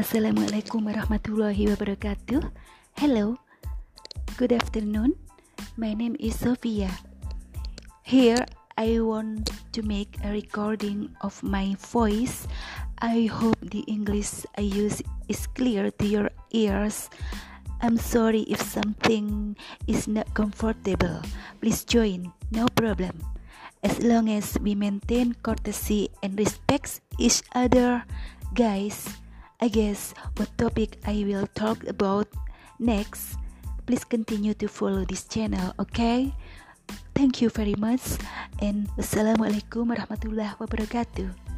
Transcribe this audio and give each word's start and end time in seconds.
Assalamualaikum 0.00 0.88
warahmatullahi 0.88 1.76
wabarakatuh. 1.76 2.40
Hello, 2.96 3.36
good 4.40 4.48
afternoon. 4.48 5.12
My 5.76 5.92
name 5.92 6.16
is 6.16 6.40
Sophia. 6.40 6.88
Here, 8.00 8.40
I 8.80 9.04
want 9.04 9.52
to 9.76 9.84
make 9.84 10.16
a 10.24 10.32
recording 10.32 11.12
of 11.20 11.36
my 11.44 11.76
voice. 11.92 12.48
I 13.04 13.28
hope 13.28 13.60
the 13.60 13.84
English 13.92 14.48
I 14.56 14.64
use 14.64 15.04
is 15.28 15.44
clear 15.52 15.92
to 16.00 16.04
your 16.08 16.32
ears. 16.48 17.12
I'm 17.84 18.00
sorry 18.00 18.48
if 18.48 18.64
something 18.64 19.52
is 19.84 20.08
not 20.08 20.32
comfortable. 20.32 21.20
Please 21.60 21.84
join, 21.84 22.32
no 22.48 22.72
problem. 22.72 23.20
As 23.84 24.00
long 24.00 24.32
as 24.32 24.56
we 24.64 24.72
maintain 24.72 25.36
courtesy 25.44 26.08
and 26.24 26.40
respect 26.40 27.04
each 27.20 27.44
other, 27.52 28.08
guys. 28.56 29.19
I 29.60 29.68
guess 29.68 30.16
what 30.40 30.48
topic 30.56 30.96
I 31.04 31.20
will 31.28 31.44
talk 31.52 31.84
about 31.84 32.26
next. 32.80 33.36
Please 33.84 34.04
continue 34.08 34.54
to 34.56 34.68
follow 34.68 35.04
this 35.04 35.28
channel, 35.28 35.76
okay? 35.76 36.32
Thank 37.12 37.44
you 37.44 37.52
very 37.52 37.76
much 37.76 38.16
and 38.64 38.88
wassalamualaikum 38.96 39.92
warahmatullahi 39.92 40.56
wabarakatuh. 40.56 41.49